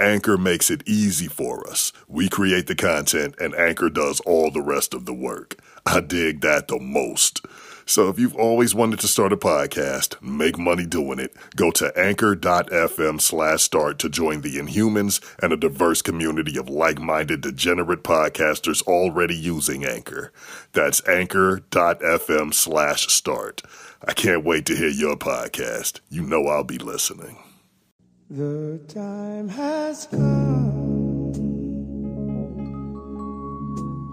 Anchor 0.00 0.36
makes 0.36 0.70
it 0.70 0.82
easy 0.86 1.26
for 1.26 1.68
us. 1.68 1.92
We 2.06 2.28
create 2.28 2.68
the 2.68 2.76
content 2.76 3.34
and 3.40 3.54
Anchor 3.54 3.90
does 3.90 4.20
all 4.20 4.50
the 4.50 4.62
rest 4.62 4.94
of 4.94 5.06
the 5.06 5.14
work. 5.14 5.56
I 5.84 6.00
dig 6.00 6.40
that 6.42 6.68
the 6.68 6.78
most. 6.78 7.44
So 7.84 8.10
if 8.10 8.18
you've 8.18 8.36
always 8.36 8.74
wanted 8.74 9.00
to 9.00 9.08
start 9.08 9.32
a 9.32 9.36
podcast, 9.36 10.20
make 10.20 10.58
money 10.58 10.84
doing 10.84 11.18
it, 11.18 11.34
go 11.56 11.70
to 11.70 11.90
anchor.fm 11.98 13.18
slash 13.18 13.62
start 13.62 13.98
to 14.00 14.10
join 14.10 14.42
the 14.42 14.56
Inhumans 14.56 15.20
and 15.42 15.54
a 15.54 15.56
diverse 15.56 16.02
community 16.02 16.58
of 16.58 16.68
like-minded 16.68 17.40
degenerate 17.40 18.04
podcasters 18.04 18.82
already 18.82 19.34
using 19.34 19.86
Anchor. 19.86 20.32
That's 20.74 21.06
anchor.fm 21.08 22.52
slash 22.52 23.06
start. 23.08 23.62
I 24.06 24.12
can't 24.12 24.44
wait 24.44 24.66
to 24.66 24.76
hear 24.76 24.88
your 24.88 25.16
podcast. 25.16 26.00
You 26.10 26.22
know 26.22 26.46
I'll 26.46 26.64
be 26.64 26.78
listening. 26.78 27.38
The 28.30 28.78
time 28.88 29.48
has 29.48 30.06
come 30.06 31.32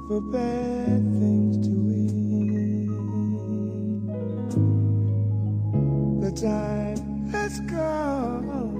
for 0.08 0.22
bad 0.32 1.04
things 1.20 1.68
to 1.68 1.74
end. 1.74 2.88
The 6.24 6.32
time 6.32 7.28
has 7.28 7.60
come 7.68 8.75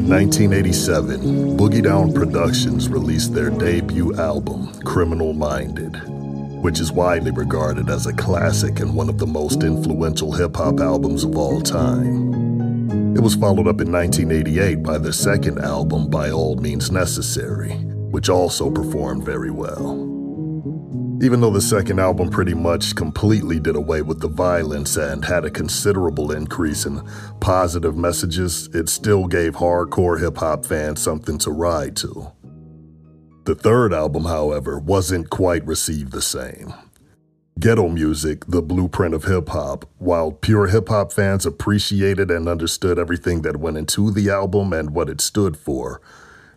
In 0.00 0.08
1987, 0.08 1.58
Boogie 1.58 1.82
Down 1.82 2.10
Productions 2.14 2.88
released 2.88 3.34
their 3.34 3.50
debut 3.50 4.16
album, 4.16 4.72
Criminal 4.80 5.34
Minded, 5.34 5.94
which 6.62 6.80
is 6.80 6.90
widely 6.90 7.32
regarded 7.32 7.90
as 7.90 8.06
a 8.06 8.14
classic 8.14 8.80
and 8.80 8.94
one 8.94 9.10
of 9.10 9.18
the 9.18 9.26
most 9.26 9.62
influential 9.62 10.32
hip 10.32 10.56
hop 10.56 10.80
albums 10.80 11.22
of 11.22 11.36
all 11.36 11.60
time. 11.60 13.14
It 13.14 13.20
was 13.20 13.34
followed 13.34 13.68
up 13.68 13.82
in 13.82 13.92
1988 13.92 14.82
by 14.82 14.96
their 14.96 15.12
second 15.12 15.58
album, 15.58 16.08
By 16.08 16.30
All 16.30 16.56
Means 16.56 16.90
Necessary, 16.90 17.72
which 18.10 18.30
also 18.30 18.70
performed 18.70 19.22
very 19.22 19.50
well. 19.50 20.09
Even 21.22 21.42
though 21.42 21.50
the 21.50 21.60
second 21.60 21.98
album 21.98 22.30
pretty 22.30 22.54
much 22.54 22.96
completely 22.96 23.60
did 23.60 23.76
away 23.76 24.00
with 24.00 24.20
the 24.20 24.28
violence 24.28 24.96
and 24.96 25.22
had 25.22 25.44
a 25.44 25.50
considerable 25.50 26.32
increase 26.32 26.86
in 26.86 27.06
positive 27.40 27.94
messages, 27.94 28.70
it 28.72 28.88
still 28.88 29.26
gave 29.26 29.52
hardcore 29.54 30.18
hip 30.18 30.38
hop 30.38 30.64
fans 30.64 31.02
something 31.02 31.36
to 31.36 31.50
ride 31.50 31.94
to. 31.96 32.32
The 33.44 33.54
third 33.54 33.92
album, 33.92 34.24
however, 34.24 34.78
wasn't 34.78 35.28
quite 35.28 35.66
received 35.66 36.12
the 36.12 36.22
same. 36.22 36.72
Ghetto 37.58 37.90
Music, 37.90 38.46
the 38.46 38.62
blueprint 38.62 39.12
of 39.12 39.24
hip 39.24 39.50
hop, 39.50 39.84
while 39.98 40.32
pure 40.32 40.68
hip 40.68 40.88
hop 40.88 41.12
fans 41.12 41.44
appreciated 41.44 42.30
and 42.30 42.48
understood 42.48 42.98
everything 42.98 43.42
that 43.42 43.58
went 43.58 43.76
into 43.76 44.10
the 44.10 44.30
album 44.30 44.72
and 44.72 44.94
what 44.94 45.10
it 45.10 45.20
stood 45.20 45.58
for, 45.58 46.00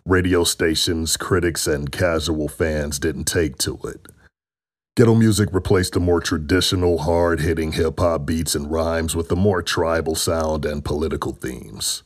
radio 0.06 0.42
stations, 0.42 1.18
critics, 1.18 1.66
and 1.66 1.92
casual 1.92 2.48
fans 2.48 2.98
didn't 2.98 3.24
take 3.24 3.58
to 3.58 3.78
it. 3.84 4.08
Ghetto 4.96 5.16
music 5.16 5.48
replaced 5.52 5.94
the 5.94 6.00
more 6.00 6.20
traditional, 6.20 6.98
hard 6.98 7.40
hitting 7.40 7.72
hip 7.72 7.98
hop 7.98 8.26
beats 8.26 8.54
and 8.54 8.70
rhymes 8.70 9.16
with 9.16 9.30
a 9.32 9.36
more 9.36 9.60
tribal 9.60 10.14
sound 10.14 10.64
and 10.64 10.84
political 10.84 11.32
themes. 11.32 12.04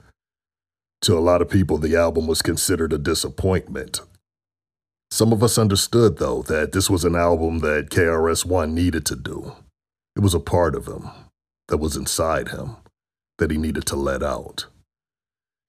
To 1.03 1.17
a 1.17 1.21
lot 1.21 1.43
of 1.43 1.51
people, 1.51 1.77
the 1.77 1.97
album 1.97 2.27
was 2.27 2.41
considered 2.41 2.95
a 2.95 2.99
disappointment. 2.99 4.01
Some 5.11 5.35
of 5.35 5.43
us 5.43 5.59
understood, 5.59 6.17
though, 6.17 6.41
that 6.45 6.73
this 6.73 6.89
was 6.89 7.05
an 7.05 7.15
album 7.15 7.59
that 7.59 7.91
KRS 7.91 8.47
One 8.47 8.75
needed 8.75 9.05
to 9.07 9.17
do. 9.17 9.53
It 10.17 10.21
was 10.21 10.35
a 10.35 10.41
part 10.41 10.75
of 10.75 10.87
him 10.87 11.11
that 11.69 11.77
was 11.77 11.95
inside 11.95 12.49
him 12.49 12.77
that 13.37 13.51
he 13.51 13.59
needed 13.59 13.85
to 13.87 13.97
let 13.97 14.23
out. 14.23 14.65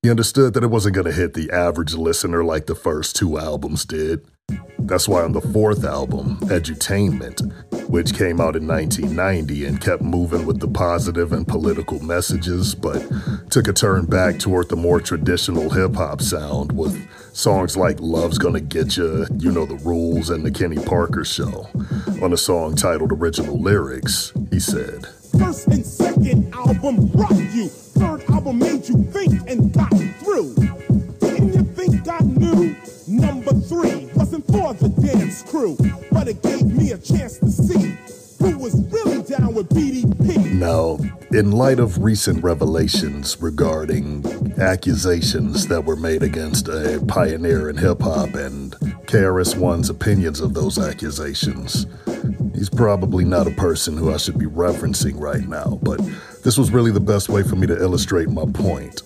He 0.02 0.09
understood 0.09 0.53
that 0.53 0.63
it 0.63 0.72
wasn't 0.72 0.96
going 0.96 1.06
to 1.06 1.12
hit 1.12 1.34
the 1.34 1.52
average 1.52 1.94
listener 1.94 2.46
like 2.46 2.66
the 2.66 2.75
first 2.75 3.18
two 3.18 3.38
albums 3.38 3.84
did. 3.84 4.25
That's 4.80 5.08
why 5.08 5.22
on 5.22 5.34
the 5.34 5.42
fourth 5.42 5.84
album, 5.84 6.38
Edutainment, 6.46 7.52
which 7.90 8.16
came 8.16 8.42
out 8.42 8.56
in 8.56 8.66
1990 8.68 9.66
and 9.66 9.80
kept 9.80 10.02
moving 10.02 10.46
with 10.46 10.60
the 10.60 10.68
positive 10.68 11.32
and 11.32 11.48
political 11.48 12.00
messages, 12.00 12.74
but 12.74 13.06
took 13.52 13.68
a 13.68 13.74
turn 13.74 14.06
back 14.06 14.40
toward 14.40 14.70
the 14.70 14.76
more 14.76 15.00
traditional 15.00 15.70
hip 15.70 15.96
hop 15.96 16.22
sound 16.22 16.72
with 16.72 16.98
songs 17.34 17.78
like 17.78 18.00
Love's 18.00 18.38
Gonna 18.38 18.59
Get 18.59 18.98
Ya, 18.98 19.26
You 19.38 19.52
Know 19.52 19.66
the 19.66 19.80
Rules, 19.84 20.30
and 20.30 20.46
The 20.46 20.52
Kenny 20.52 20.78
Parker 20.78 21.24
Show. 21.24 21.68
On 22.22 22.34
a 22.34 22.38
song 22.38 22.76
titled 22.76 23.12
Original 23.12 23.59
Lyrics, 23.59 24.34
he 24.50 24.59
said, 24.59 25.06
First 25.38 25.68
and 25.68 25.86
second 25.86 26.54
album 26.54 27.12
rocked 27.14 27.36
you. 27.54 27.68
Third 27.68 28.24
album 28.30 28.59
made 28.59 28.88
you 28.88 29.04
think 29.04 29.50
and 29.50 29.69
the 34.79 34.90
dance 34.90 35.44
crew, 35.44 35.78
but 36.12 36.28
it 36.28 36.41
gave 36.41 36.66
me 36.66 36.91
a 36.91 36.97
chance 36.97 37.38
to 37.40 37.50
see 37.50 37.97
who 38.40 38.57
was 38.57 38.75
really 38.91 39.22
down 39.23 39.53
with 39.53 39.69
BDP. 39.69 40.53
Now, 40.53 40.97
in 41.31 41.51
light 41.51 41.79
of 41.79 42.01
recent 42.01 42.44
revelations 42.44 43.40
regarding 43.41 44.25
accusations 44.59 45.67
that 45.67 45.84
were 45.84 45.95
made 45.95 46.23
against 46.23 46.67
a 46.67 47.03
pioneer 47.07 47.69
in 47.69 47.78
hip 47.78 48.01
hop 48.01 48.34
and 48.35 48.72
KRS 49.07 49.57
One's 49.57 49.90
opinions 49.90 50.40
of 50.40 50.53
those 50.53 50.79
accusations, 50.79 51.85
he's 52.56 52.69
probably 52.69 53.25
not 53.25 53.47
a 53.47 53.51
person 53.51 53.97
who 53.97 54.13
I 54.13 54.17
should 54.17 54.40
be 54.40 54.46
referencing 54.46 55.19
right 55.19 55.47
now, 55.47 55.79
but 55.84 56.00
this 56.44 56.57
was 56.57 56.72
really 56.72 56.91
the 56.91 57.00
best 57.00 57.29
way 57.29 57.44
for 57.44 57.56
me 57.56 57.67
to 57.67 57.78
illustrate 57.78 58.29
my 58.29 58.46
point. 58.46 59.01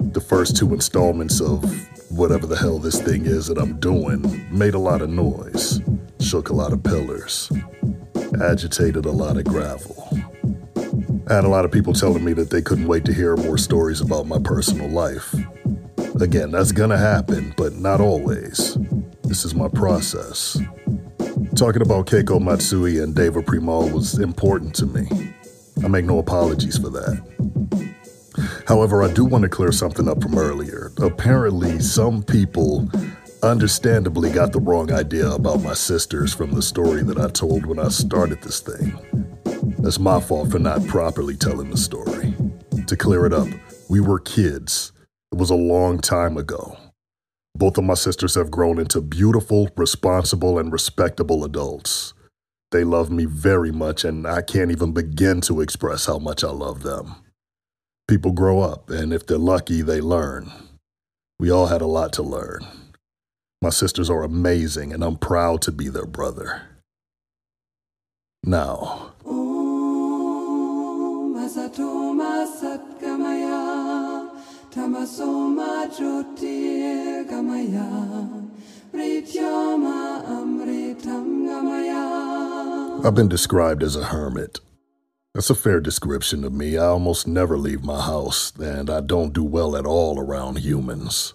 The 0.00 0.20
first 0.20 0.56
two 0.56 0.74
installments 0.74 1.40
of 1.40 1.62
whatever 2.12 2.46
the 2.46 2.56
hell 2.56 2.78
this 2.78 3.00
thing 3.00 3.24
is 3.24 3.46
that 3.46 3.58
I'm 3.58 3.80
doing 3.80 4.46
made 4.50 4.74
a 4.74 4.78
lot 4.78 5.00
of 5.00 5.08
noise, 5.08 5.80
shook 6.20 6.50
a 6.50 6.54
lot 6.54 6.72
of 6.72 6.82
pillars, 6.82 7.50
agitated 8.42 9.06
a 9.06 9.10
lot 9.10 9.38
of 9.38 9.44
gravel. 9.44 10.08
I 11.28 11.34
had 11.34 11.44
a 11.44 11.48
lot 11.48 11.64
of 11.64 11.72
people 11.72 11.94
telling 11.94 12.24
me 12.24 12.34
that 12.34 12.50
they 12.50 12.60
couldn't 12.60 12.86
wait 12.86 13.06
to 13.06 13.14
hear 13.14 13.36
more 13.36 13.56
stories 13.56 14.00
about 14.00 14.26
my 14.26 14.38
personal 14.38 14.88
life. 14.88 15.34
Again, 16.20 16.50
that's 16.50 16.72
gonna 16.72 16.98
happen, 16.98 17.54
but 17.56 17.74
not 17.76 18.00
always. 18.00 18.76
This 19.22 19.46
is 19.46 19.54
my 19.54 19.68
process. 19.68 20.60
Talking 21.56 21.82
about 21.82 22.06
Keiko 22.06 22.40
Matsui 22.42 22.98
and 22.98 23.14
Deva 23.14 23.42
Premal 23.42 23.90
was 23.90 24.18
important 24.18 24.74
to 24.74 24.86
me. 24.86 25.34
I 25.82 25.88
make 25.88 26.04
no 26.04 26.18
apologies 26.18 26.76
for 26.76 26.90
that. 26.90 27.61
However, 28.66 29.02
I 29.02 29.12
do 29.12 29.24
want 29.24 29.42
to 29.42 29.48
clear 29.48 29.72
something 29.72 30.08
up 30.08 30.22
from 30.22 30.38
earlier. 30.38 30.92
Apparently, 30.98 31.80
some 31.80 32.22
people 32.22 32.88
understandably 33.42 34.30
got 34.30 34.52
the 34.52 34.60
wrong 34.60 34.92
idea 34.92 35.28
about 35.30 35.62
my 35.62 35.74
sisters 35.74 36.32
from 36.32 36.52
the 36.52 36.62
story 36.62 37.02
that 37.02 37.18
I 37.18 37.28
told 37.28 37.66
when 37.66 37.78
I 37.78 37.88
started 37.88 38.40
this 38.42 38.60
thing. 38.60 38.96
That's 39.78 39.98
my 39.98 40.20
fault 40.20 40.52
for 40.52 40.58
not 40.60 40.86
properly 40.86 41.36
telling 41.36 41.70
the 41.70 41.76
story. 41.76 42.34
To 42.86 42.96
clear 42.96 43.26
it 43.26 43.32
up, 43.32 43.48
we 43.88 44.00
were 44.00 44.20
kids. 44.20 44.92
It 45.32 45.38
was 45.38 45.50
a 45.50 45.56
long 45.56 45.98
time 45.98 46.36
ago. 46.36 46.76
Both 47.54 47.78
of 47.78 47.84
my 47.84 47.94
sisters 47.94 48.34
have 48.36 48.50
grown 48.50 48.78
into 48.78 49.00
beautiful, 49.00 49.68
responsible, 49.76 50.58
and 50.58 50.72
respectable 50.72 51.44
adults. 51.44 52.14
They 52.70 52.84
love 52.84 53.10
me 53.10 53.24
very 53.26 53.72
much, 53.72 54.04
and 54.04 54.26
I 54.26 54.40
can't 54.40 54.70
even 54.70 54.92
begin 54.92 55.40
to 55.42 55.60
express 55.60 56.06
how 56.06 56.18
much 56.18 56.44
I 56.44 56.50
love 56.50 56.82
them. 56.82 57.16
People 58.12 58.32
grow 58.32 58.60
up, 58.60 58.90
and 58.90 59.10
if 59.10 59.26
they're 59.26 59.38
lucky, 59.38 59.80
they 59.80 59.98
learn. 59.98 60.52
We 61.38 61.50
all 61.50 61.68
had 61.68 61.80
a 61.80 61.86
lot 61.86 62.12
to 62.12 62.22
learn. 62.22 62.60
My 63.62 63.70
sisters 63.70 64.10
are 64.10 64.22
amazing, 64.22 64.92
and 64.92 65.02
I'm 65.02 65.16
proud 65.16 65.62
to 65.62 65.72
be 65.72 65.88
their 65.88 66.04
brother. 66.04 66.60
Now, 68.44 69.14
Om 69.24 69.36
Asatoma 71.38 72.46
Satgamaya 72.60 74.28
Tamasoma 74.70 75.88
Jyotir 75.96 77.24
Gamaya 77.30 78.50
Prityama 78.92 80.22
Amritam 80.26 81.46
Gamaya 81.48 83.06
I've 83.06 83.14
been 83.14 83.30
described 83.30 83.82
as 83.82 83.96
a 83.96 84.04
hermit. 84.04 84.60
That's 85.34 85.48
a 85.48 85.54
fair 85.54 85.80
description 85.80 86.44
of 86.44 86.52
me. 86.52 86.76
I 86.76 86.84
almost 86.84 87.26
never 87.26 87.56
leave 87.56 87.82
my 87.82 88.02
house, 88.02 88.52
and 88.56 88.90
I 88.90 89.00
don't 89.00 89.32
do 89.32 89.42
well 89.42 89.76
at 89.76 89.86
all 89.86 90.18
around 90.20 90.58
humans. 90.58 91.32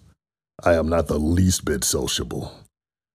I 0.63 0.75
am 0.75 0.87
not 0.87 1.07
the 1.07 1.17
least 1.17 1.65
bit 1.65 1.83
sociable. 1.83 2.53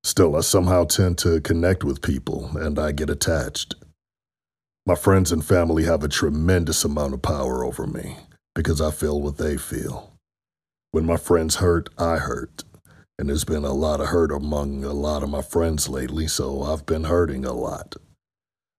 Still, 0.02 0.34
I 0.34 0.40
somehow 0.40 0.84
tend 0.84 1.18
to 1.18 1.40
connect 1.40 1.84
with 1.84 2.02
people, 2.02 2.56
and 2.56 2.80
I 2.80 2.90
get 2.90 3.10
attached. 3.10 3.76
My 4.84 4.96
friends 4.96 5.30
and 5.30 5.44
family 5.44 5.84
have 5.84 6.02
a 6.02 6.08
tremendous 6.08 6.84
amount 6.84 7.14
of 7.14 7.22
power 7.22 7.64
over 7.64 7.86
me 7.86 8.16
because 8.52 8.80
I 8.80 8.90
feel 8.90 9.20
what 9.20 9.38
they 9.38 9.56
feel. 9.56 10.12
When 10.90 11.06
my 11.06 11.16
friends 11.16 11.56
hurt, 11.56 11.88
I 11.96 12.16
hurt. 12.16 12.64
And 13.18 13.28
there's 13.28 13.44
been 13.44 13.64
a 13.64 13.72
lot 13.72 14.00
of 14.00 14.08
hurt 14.08 14.32
among 14.32 14.82
a 14.82 14.92
lot 14.92 15.22
of 15.22 15.30
my 15.30 15.42
friends 15.42 15.88
lately, 15.88 16.26
so 16.26 16.64
I've 16.64 16.84
been 16.84 17.04
hurting 17.04 17.44
a 17.44 17.52
lot. 17.52 17.94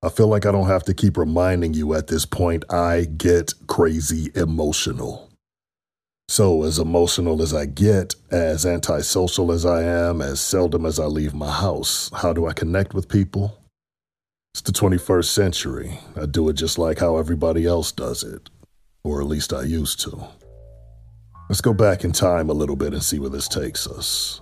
I 0.03 0.09
feel 0.09 0.27
like 0.27 0.45
I 0.45 0.51
don't 0.51 0.67
have 0.67 0.83
to 0.83 0.93
keep 0.93 1.15
reminding 1.15 1.73
you 1.75 1.93
at 1.93 2.07
this 2.07 2.25
point, 2.25 2.65
I 2.69 3.05
get 3.05 3.53
crazy 3.67 4.31
emotional. 4.35 5.29
So, 6.27 6.63
as 6.63 6.77
emotional 6.77 7.41
as 7.41 7.53
I 7.53 7.67
get, 7.67 8.15
as 8.29 8.65
antisocial 8.65 9.49
as 9.53 9.65
I 9.65 9.83
am, 9.83 10.21
as 10.21 10.41
seldom 10.41 10.85
as 10.85 10.99
I 10.99 11.05
leave 11.05 11.33
my 11.33 11.51
house, 11.51 12.11
how 12.13 12.33
do 12.33 12.47
I 12.47 12.53
connect 12.53 12.93
with 12.93 13.07
people? 13.07 13.57
It's 14.53 14.61
the 14.61 14.73
21st 14.73 15.25
century. 15.25 15.99
I 16.19 16.25
do 16.25 16.49
it 16.49 16.53
just 16.53 16.77
like 16.77 16.99
how 16.99 17.15
everybody 17.15 17.65
else 17.65 17.93
does 17.93 18.23
it. 18.23 18.49
Or 19.05 19.21
at 19.21 19.27
least 19.27 19.53
I 19.53 19.63
used 19.63 20.01
to. 20.01 20.27
Let's 21.47 21.61
go 21.61 21.73
back 21.73 22.03
in 22.03 22.11
time 22.11 22.49
a 22.49 22.53
little 22.53 22.75
bit 22.75 22.93
and 22.93 23.01
see 23.01 23.19
where 23.19 23.29
this 23.29 23.47
takes 23.47 23.87
us. 23.87 24.41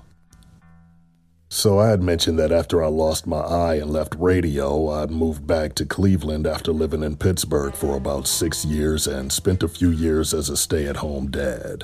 So, 1.53 1.80
I 1.80 1.89
had 1.89 2.01
mentioned 2.01 2.39
that 2.39 2.53
after 2.53 2.81
I 2.81 2.88
lost 2.88 3.27
my 3.27 3.42
eye 3.42 3.75
and 3.75 3.92
left 3.92 4.15
radio, 4.18 4.88
I'd 4.88 5.12
moved 5.12 5.45
back 5.45 5.75
to 5.75 5.86
Cleveland 5.86 6.48
after 6.48 6.71
living 6.71 7.03
in 7.03 7.18
Pittsburgh 7.18 7.74
for 7.74 7.98
about 7.98 8.25
six 8.25 8.63
years 8.63 9.06
and 9.06 9.30
spent 9.30 9.62
a 9.62 9.68
few 9.68 9.89
years 9.89 10.33
as 10.33 10.48
a 10.48 10.56
stay 10.56 10.88
at 10.88 10.95
home 10.95 11.30
dad. 11.30 11.83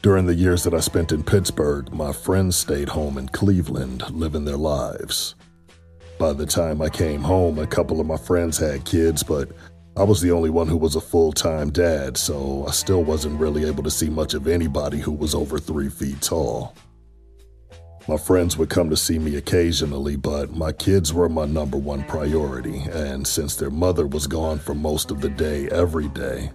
During 0.00 0.24
the 0.24 0.34
years 0.34 0.64
that 0.64 0.72
I 0.72 0.80
spent 0.80 1.12
in 1.12 1.22
Pittsburgh, 1.24 1.92
my 1.92 2.10
friends 2.10 2.56
stayed 2.56 2.88
home 2.88 3.18
in 3.18 3.28
Cleveland, 3.28 4.10
living 4.12 4.46
their 4.46 4.56
lives. 4.56 5.34
By 6.18 6.32
the 6.32 6.46
time 6.46 6.80
I 6.80 6.88
came 6.88 7.20
home, 7.20 7.58
a 7.58 7.66
couple 7.66 8.00
of 8.00 8.06
my 8.06 8.16
friends 8.16 8.56
had 8.56 8.86
kids, 8.86 9.22
but 9.22 9.50
I 9.94 10.04
was 10.04 10.22
the 10.22 10.32
only 10.32 10.48
one 10.48 10.68
who 10.68 10.78
was 10.78 10.96
a 10.96 11.02
full 11.02 11.32
time 11.32 11.68
dad, 11.68 12.16
so 12.16 12.64
I 12.66 12.70
still 12.70 13.04
wasn't 13.04 13.38
really 13.38 13.66
able 13.66 13.82
to 13.82 13.90
see 13.90 14.08
much 14.08 14.32
of 14.32 14.48
anybody 14.48 15.00
who 15.00 15.12
was 15.12 15.34
over 15.34 15.58
three 15.58 15.90
feet 15.90 16.22
tall. 16.22 16.74
My 18.08 18.16
friends 18.16 18.56
would 18.56 18.70
come 18.70 18.88
to 18.88 18.96
see 18.96 19.18
me 19.18 19.36
occasionally, 19.36 20.16
but 20.16 20.56
my 20.56 20.72
kids 20.72 21.12
were 21.12 21.28
my 21.28 21.44
number 21.44 21.76
one 21.76 22.04
priority, 22.04 22.78
and 22.90 23.26
since 23.26 23.54
their 23.54 23.68
mother 23.68 24.06
was 24.06 24.26
gone 24.26 24.58
for 24.58 24.74
most 24.74 25.10
of 25.10 25.20
the 25.20 25.28
day 25.28 25.68
every 25.68 26.08
day, 26.08 26.50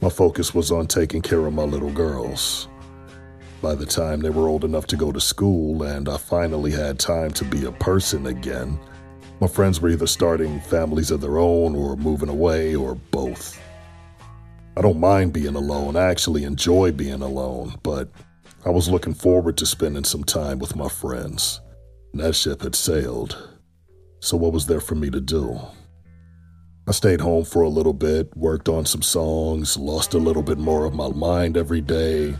my 0.00 0.08
focus 0.08 0.54
was 0.54 0.70
on 0.70 0.86
taking 0.86 1.22
care 1.22 1.44
of 1.44 1.52
my 1.52 1.64
little 1.64 1.92
girls. 1.92 2.68
By 3.60 3.74
the 3.74 3.84
time 3.84 4.20
they 4.20 4.30
were 4.30 4.46
old 4.46 4.64
enough 4.64 4.86
to 4.86 4.96
go 4.96 5.10
to 5.10 5.20
school 5.20 5.82
and 5.82 6.08
I 6.08 6.18
finally 6.18 6.70
had 6.70 7.00
time 7.00 7.32
to 7.32 7.44
be 7.44 7.64
a 7.64 7.72
person 7.72 8.26
again, 8.26 8.78
my 9.40 9.48
friends 9.48 9.80
were 9.80 9.88
either 9.88 10.06
starting 10.06 10.60
families 10.60 11.10
of 11.10 11.20
their 11.20 11.38
own 11.38 11.74
or 11.74 11.96
moving 11.96 12.28
away 12.28 12.76
or 12.76 12.94
both. 12.94 13.60
I 14.76 14.82
don't 14.82 15.00
mind 15.00 15.32
being 15.32 15.56
alone, 15.56 15.96
I 15.96 16.04
actually 16.04 16.44
enjoy 16.44 16.92
being 16.92 17.22
alone, 17.22 17.74
but 17.82 18.08
I 18.66 18.70
was 18.70 18.90
looking 18.90 19.14
forward 19.14 19.56
to 19.58 19.66
spending 19.66 20.02
some 20.02 20.24
time 20.24 20.58
with 20.58 20.74
my 20.74 20.88
friends. 20.88 21.60
That 22.14 22.34
ship 22.34 22.62
had 22.62 22.74
sailed. 22.74 23.60
So, 24.18 24.36
what 24.36 24.52
was 24.52 24.66
there 24.66 24.80
for 24.80 24.96
me 24.96 25.08
to 25.10 25.20
do? 25.20 25.56
I 26.88 26.90
stayed 26.90 27.20
home 27.20 27.44
for 27.44 27.62
a 27.62 27.68
little 27.68 27.92
bit, 27.92 28.36
worked 28.36 28.68
on 28.68 28.84
some 28.84 29.02
songs, 29.02 29.76
lost 29.76 30.14
a 30.14 30.18
little 30.18 30.42
bit 30.42 30.58
more 30.58 30.84
of 30.84 30.94
my 30.94 31.08
mind 31.10 31.56
every 31.56 31.80
day, 31.80 32.34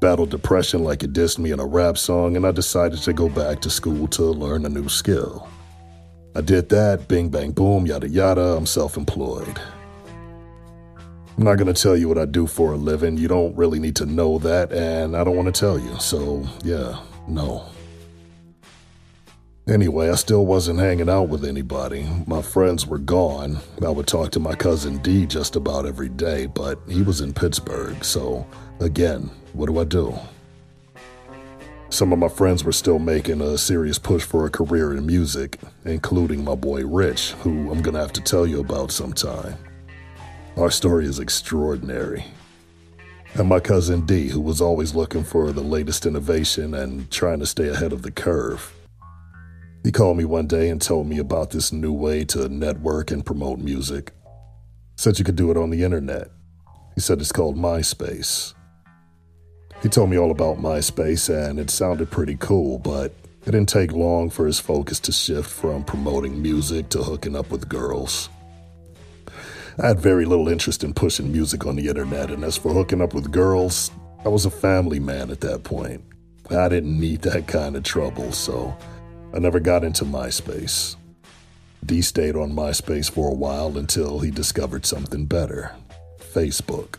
battled 0.00 0.30
depression 0.30 0.82
like 0.82 1.04
it 1.04 1.12
dissed 1.12 1.38
me 1.38 1.52
in 1.52 1.60
a 1.60 1.66
rap 1.66 1.96
song, 1.96 2.34
and 2.34 2.44
I 2.44 2.50
decided 2.50 3.00
to 3.02 3.12
go 3.12 3.28
back 3.28 3.60
to 3.60 3.70
school 3.70 4.08
to 4.08 4.24
learn 4.24 4.66
a 4.66 4.68
new 4.68 4.88
skill. 4.88 5.48
I 6.34 6.40
did 6.40 6.70
that, 6.70 7.06
bing, 7.06 7.28
bang, 7.28 7.52
boom, 7.52 7.86
yada, 7.86 8.08
yada, 8.08 8.56
I'm 8.56 8.66
self 8.66 8.96
employed. 8.96 9.60
I'm 11.38 11.44
not 11.44 11.54
going 11.54 11.72
to 11.72 11.82
tell 11.82 11.96
you 11.96 12.08
what 12.08 12.18
I 12.18 12.24
do 12.24 12.48
for 12.48 12.72
a 12.72 12.76
living. 12.76 13.16
You 13.16 13.28
don't 13.28 13.56
really 13.56 13.78
need 13.78 13.94
to 13.96 14.06
know 14.06 14.40
that, 14.40 14.72
and 14.72 15.16
I 15.16 15.22
don't 15.22 15.36
want 15.36 15.54
to 15.54 15.60
tell 15.60 15.78
you. 15.78 15.96
So, 16.00 16.44
yeah, 16.64 17.00
no. 17.28 17.64
Anyway, 19.68 20.10
I 20.10 20.16
still 20.16 20.46
wasn't 20.46 20.80
hanging 20.80 21.08
out 21.08 21.28
with 21.28 21.44
anybody. 21.44 22.08
My 22.26 22.42
friends 22.42 22.88
were 22.88 22.98
gone. 22.98 23.58
I 23.86 23.88
would 23.88 24.08
talk 24.08 24.32
to 24.32 24.40
my 24.40 24.56
cousin 24.56 24.98
D 24.98 25.26
just 25.26 25.54
about 25.54 25.86
every 25.86 26.08
day, 26.08 26.46
but 26.46 26.80
he 26.88 27.02
was 27.02 27.20
in 27.20 27.32
Pittsburgh, 27.32 28.04
so 28.04 28.44
again, 28.80 29.30
what 29.52 29.66
do 29.66 29.78
I 29.78 29.84
do? 29.84 30.18
Some 31.90 32.12
of 32.12 32.18
my 32.18 32.28
friends 32.28 32.64
were 32.64 32.72
still 32.72 32.98
making 32.98 33.40
a 33.42 33.56
serious 33.56 34.00
push 34.00 34.24
for 34.24 34.44
a 34.46 34.50
career 34.50 34.92
in 34.92 35.06
music, 35.06 35.60
including 35.84 36.42
my 36.42 36.56
boy 36.56 36.84
Rich, 36.84 37.30
who 37.44 37.70
I'm 37.70 37.80
gonna 37.80 38.00
have 38.00 38.12
to 38.14 38.20
tell 38.20 38.44
you 38.44 38.58
about 38.58 38.90
sometime. 38.90 39.56
Our 40.58 40.72
story 40.72 41.06
is 41.06 41.20
extraordinary. 41.20 42.24
And 43.34 43.48
my 43.48 43.60
cousin 43.60 44.04
D, 44.06 44.26
who 44.26 44.40
was 44.40 44.60
always 44.60 44.92
looking 44.92 45.22
for 45.22 45.52
the 45.52 45.60
latest 45.60 46.04
innovation 46.04 46.74
and 46.74 47.08
trying 47.12 47.38
to 47.38 47.46
stay 47.46 47.68
ahead 47.68 47.92
of 47.92 48.02
the 48.02 48.10
curve. 48.10 48.74
He 49.84 49.92
called 49.92 50.16
me 50.16 50.24
one 50.24 50.48
day 50.48 50.68
and 50.68 50.82
told 50.82 51.06
me 51.06 51.18
about 51.18 51.50
this 51.50 51.72
new 51.72 51.92
way 51.92 52.24
to 52.24 52.48
network 52.48 53.12
and 53.12 53.24
promote 53.24 53.60
music. 53.60 54.12
Said 54.96 55.20
you 55.20 55.24
could 55.24 55.36
do 55.36 55.52
it 55.52 55.56
on 55.56 55.70
the 55.70 55.84
internet. 55.84 56.26
He 56.96 57.00
said 57.00 57.20
it's 57.20 57.30
called 57.30 57.56
MySpace. 57.56 58.52
He 59.80 59.88
told 59.88 60.10
me 60.10 60.18
all 60.18 60.32
about 60.32 60.58
MySpace 60.58 61.32
and 61.32 61.60
it 61.60 61.70
sounded 61.70 62.10
pretty 62.10 62.36
cool, 62.40 62.80
but 62.80 63.12
it 63.46 63.52
didn't 63.52 63.68
take 63.68 63.92
long 63.92 64.28
for 64.28 64.44
his 64.44 64.58
focus 64.58 64.98
to 65.00 65.12
shift 65.12 65.48
from 65.48 65.84
promoting 65.84 66.42
music 66.42 66.88
to 66.88 67.04
hooking 67.04 67.36
up 67.36 67.48
with 67.52 67.68
girls. 67.68 68.28
I 69.80 69.86
had 69.86 70.00
very 70.00 70.24
little 70.24 70.48
interest 70.48 70.82
in 70.82 70.92
pushing 70.92 71.30
music 71.30 71.64
on 71.64 71.76
the 71.76 71.86
internet, 71.86 72.30
and 72.30 72.42
as 72.42 72.56
for 72.56 72.72
hooking 72.72 73.00
up 73.00 73.14
with 73.14 73.30
girls, 73.30 73.92
I 74.24 74.28
was 74.28 74.44
a 74.44 74.50
family 74.50 74.98
man 74.98 75.30
at 75.30 75.40
that 75.42 75.62
point. 75.62 76.02
I 76.50 76.68
didn't 76.68 76.98
need 76.98 77.22
that 77.22 77.46
kind 77.46 77.76
of 77.76 77.84
trouble, 77.84 78.32
so 78.32 78.76
I 79.32 79.38
never 79.38 79.60
got 79.60 79.84
into 79.84 80.04
MySpace. 80.04 80.96
D 81.86 82.02
stayed 82.02 82.34
on 82.34 82.50
MySpace 82.52 83.08
for 83.08 83.30
a 83.30 83.34
while 83.34 83.78
until 83.78 84.18
he 84.18 84.32
discovered 84.32 84.84
something 84.84 85.26
better 85.26 85.70
Facebook. 86.34 86.96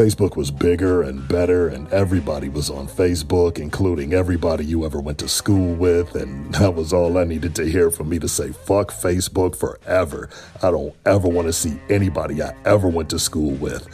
Facebook 0.00 0.34
was 0.34 0.50
bigger 0.50 1.02
and 1.02 1.28
better, 1.28 1.68
and 1.68 1.86
everybody 1.92 2.48
was 2.48 2.70
on 2.70 2.88
Facebook, 2.88 3.58
including 3.58 4.14
everybody 4.14 4.64
you 4.64 4.86
ever 4.86 4.98
went 4.98 5.18
to 5.18 5.28
school 5.28 5.74
with, 5.74 6.14
and 6.14 6.54
that 6.54 6.74
was 6.74 6.94
all 6.94 7.18
I 7.18 7.24
needed 7.24 7.54
to 7.56 7.66
hear 7.66 7.90
for 7.90 8.04
me 8.04 8.18
to 8.20 8.26
say 8.26 8.50
fuck 8.50 8.92
Facebook 8.92 9.54
forever. 9.54 10.30
I 10.62 10.70
don't 10.70 10.94
ever 11.04 11.28
want 11.28 11.48
to 11.48 11.52
see 11.52 11.78
anybody 11.90 12.42
I 12.42 12.54
ever 12.64 12.88
went 12.88 13.10
to 13.10 13.18
school 13.18 13.50
with. 13.50 13.86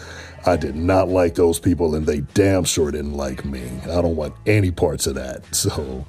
I 0.47 0.55
did 0.55 0.77
not 0.77 1.09
like 1.09 1.35
those 1.35 1.59
people, 1.59 1.97
and 1.97 2.07
they 2.07 2.21
damn 2.21 2.63
sure 2.63 2.93
didn't 2.93 3.15
like 3.15 3.45
me. 3.45 3.69
I 3.83 4.01
don't 4.01 4.15
want 4.15 4.37
any 4.47 4.71
parts 4.71 5.09
of 5.09 5.17
that. 5.17 5.43
So, 5.57 6.07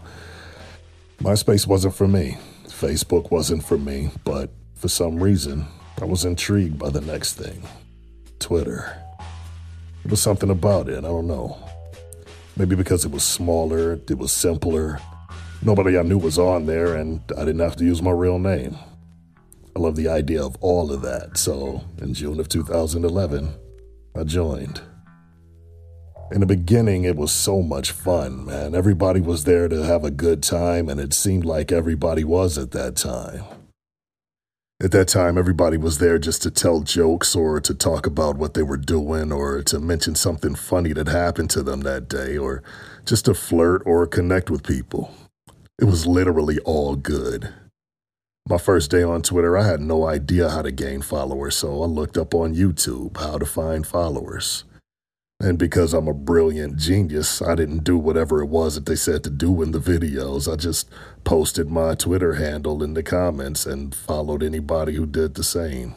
MySpace 1.23 1.65
wasn't 1.65 1.95
for 1.95 2.07
me. 2.07 2.37
Facebook 2.65 3.31
wasn't 3.31 3.65
for 3.65 3.79
me, 3.79 4.11
but 4.23 4.51
for 4.75 4.89
some 4.89 5.23
reason, 5.23 5.65
I 5.99 6.05
was 6.05 6.23
intrigued 6.23 6.77
by 6.77 6.91
the 6.91 7.01
next 7.01 7.33
thing 7.33 7.63
Twitter. 8.37 9.06
Was 10.09 10.21
something 10.21 10.49
about 10.49 10.87
it, 10.87 10.99
I 10.99 11.01
don't 11.01 11.27
know. 11.27 11.57
Maybe 12.55 12.75
because 12.75 13.03
it 13.03 13.11
was 13.11 13.23
smaller, 13.23 13.93
it 13.93 14.17
was 14.17 14.31
simpler. 14.31 15.01
Nobody 15.61 15.97
I 15.97 16.03
knew 16.03 16.17
was 16.17 16.39
on 16.39 16.65
there, 16.65 16.95
and 16.95 17.19
I 17.37 17.41
didn't 17.41 17.59
have 17.59 17.75
to 17.75 17.83
use 17.83 18.01
my 18.01 18.11
real 18.11 18.39
name. 18.39 18.77
I 19.75 19.79
love 19.79 19.97
the 19.97 20.07
idea 20.07 20.41
of 20.41 20.55
all 20.61 20.93
of 20.93 21.01
that, 21.01 21.37
so 21.37 21.83
in 22.01 22.13
June 22.13 22.39
of 22.39 22.47
2011, 22.47 23.53
I 24.15 24.23
joined. 24.23 24.81
In 26.31 26.39
the 26.39 26.45
beginning, 26.45 27.03
it 27.03 27.17
was 27.17 27.33
so 27.33 27.61
much 27.61 27.91
fun, 27.91 28.45
man. 28.45 28.75
Everybody 28.75 29.19
was 29.19 29.43
there 29.43 29.67
to 29.67 29.83
have 29.83 30.05
a 30.05 30.11
good 30.11 30.41
time, 30.41 30.87
and 30.87 31.01
it 31.01 31.13
seemed 31.13 31.43
like 31.43 31.71
everybody 31.71 32.23
was 32.23 32.57
at 32.57 32.71
that 32.71 32.95
time. 32.95 33.43
At 34.79 34.91
that 34.91 35.07
time, 35.07 35.39
everybody 35.39 35.75
was 35.75 35.97
there 35.97 36.19
just 36.19 36.43
to 36.43 36.51
tell 36.51 36.81
jokes 36.81 37.35
or 37.35 37.59
to 37.59 37.73
talk 37.73 38.05
about 38.05 38.37
what 38.37 38.53
they 38.53 38.61
were 38.61 38.77
doing 38.77 39.31
or 39.31 39.63
to 39.63 39.79
mention 39.79 40.13
something 40.13 40.53
funny 40.53 40.93
that 40.93 41.07
happened 41.07 41.49
to 41.51 41.63
them 41.63 41.81
that 41.81 42.07
day 42.07 42.37
or 42.37 42.61
just 43.03 43.25
to 43.25 43.33
flirt 43.33 43.81
or 43.87 44.05
connect 44.05 44.51
with 44.51 44.61
people. 44.61 45.11
It 45.81 45.85
was 45.85 46.05
literally 46.05 46.59
all 46.59 46.95
good. 46.95 47.51
My 48.47 48.59
first 48.59 48.91
day 48.91 49.01
on 49.01 49.23
Twitter, 49.23 49.57
I 49.57 49.65
had 49.65 49.81
no 49.81 50.07
idea 50.07 50.47
how 50.47 50.61
to 50.61 50.71
gain 50.71 51.01
followers, 51.01 51.55
so 51.57 51.81
I 51.81 51.87
looked 51.87 52.15
up 52.15 52.35
on 52.35 52.53
YouTube 52.53 53.17
how 53.17 53.39
to 53.39 53.47
find 53.47 53.85
followers. 53.85 54.63
And 55.39 55.59
because 55.59 55.93
I'm 55.93 56.07
a 56.07 56.13
brilliant 56.13 56.77
genius, 56.77 57.43
I 57.43 57.53
didn't 57.53 57.83
do 57.83 57.95
whatever 57.97 58.41
it 58.41 58.47
was 58.47 58.73
that 58.75 58.87
they 58.87 58.95
said 58.95 59.23
to 59.23 59.29
do 59.29 59.61
in 59.61 59.71
the 59.71 59.79
videos. 59.79 60.51
I 60.51 60.55
just 60.55 60.89
posted 61.23 61.69
my 61.69 61.93
Twitter 61.93 62.33
handle 62.33 62.81
in 62.81 62.95
the 62.95 63.03
comments 63.03 63.65
and 63.65 63.93
followed 63.93 64.41
anybody 64.41 64.95
who 64.95 65.05
did 65.05 65.35
the 65.35 65.43
same. 65.43 65.93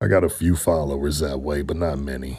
I 0.00 0.06
got 0.06 0.22
a 0.24 0.28
few 0.28 0.54
followers 0.54 1.18
that 1.18 1.40
way, 1.40 1.62
but 1.62 1.76
not 1.76 1.98
many. 1.98 2.38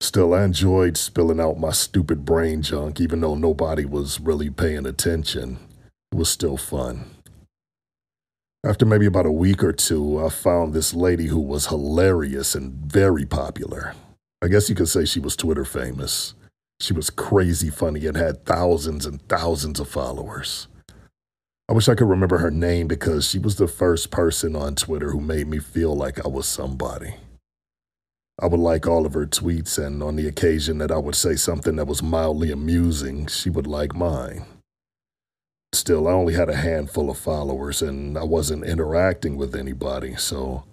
Still, 0.00 0.34
I 0.34 0.44
enjoyed 0.44 0.96
spilling 0.96 1.40
out 1.40 1.58
my 1.58 1.72
stupid 1.72 2.24
brain 2.24 2.62
junk, 2.62 3.00
even 3.00 3.20
though 3.20 3.34
nobody 3.34 3.84
was 3.84 4.20
really 4.20 4.50
paying 4.50 4.86
attention. 4.86 5.58
It 6.12 6.16
was 6.16 6.28
still 6.28 6.56
fun. 6.56 7.10
After 8.64 8.84
maybe 8.84 9.06
about 9.06 9.26
a 9.26 9.32
week 9.32 9.64
or 9.64 9.72
two, 9.72 10.24
I 10.24 10.28
found 10.28 10.72
this 10.72 10.92
lady 10.92 11.26
who 11.26 11.40
was 11.40 11.66
hilarious 11.66 12.54
and 12.54 12.72
very 12.74 13.24
popular. 13.24 13.94
I 14.40 14.48
guess 14.48 14.68
you 14.68 14.74
could 14.74 14.88
say 14.88 15.04
she 15.04 15.20
was 15.20 15.34
Twitter 15.34 15.64
famous. 15.64 16.34
She 16.80 16.92
was 16.92 17.10
crazy 17.10 17.70
funny 17.70 18.06
and 18.06 18.16
had 18.16 18.44
thousands 18.44 19.04
and 19.04 19.20
thousands 19.28 19.80
of 19.80 19.88
followers. 19.88 20.68
I 21.68 21.72
wish 21.72 21.88
I 21.88 21.94
could 21.94 22.08
remember 22.08 22.38
her 22.38 22.50
name 22.50 22.86
because 22.86 23.28
she 23.28 23.38
was 23.38 23.56
the 23.56 23.66
first 23.66 24.10
person 24.10 24.54
on 24.54 24.76
Twitter 24.76 25.10
who 25.10 25.20
made 25.20 25.48
me 25.48 25.58
feel 25.58 25.94
like 25.94 26.24
I 26.24 26.28
was 26.28 26.46
somebody. 26.46 27.16
I 28.40 28.46
would 28.46 28.60
like 28.60 28.86
all 28.86 29.04
of 29.04 29.14
her 29.14 29.26
tweets, 29.26 29.84
and 29.84 30.00
on 30.00 30.14
the 30.14 30.28
occasion 30.28 30.78
that 30.78 30.92
I 30.92 30.98
would 30.98 31.16
say 31.16 31.34
something 31.34 31.74
that 31.74 31.88
was 31.88 32.02
mildly 32.02 32.52
amusing, 32.52 33.26
she 33.26 33.50
would 33.50 33.66
like 33.66 33.96
mine. 33.96 34.46
Still, 35.72 36.08
I 36.08 36.12
only 36.12 36.34
had 36.34 36.48
a 36.48 36.56
handful 36.56 37.10
of 37.10 37.18
followers 37.18 37.82
and 37.82 38.16
I 38.16 38.22
wasn't 38.22 38.64
interacting 38.64 39.36
with 39.36 39.54
anybody, 39.54 40.14
so 40.16 40.64